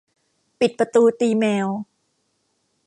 [0.59, 1.67] ปิดประตูตีแมว